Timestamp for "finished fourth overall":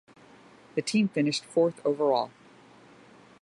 1.09-2.31